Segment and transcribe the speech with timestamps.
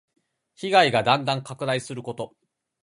[0.55, 2.35] 被害がだんだん拡大すること。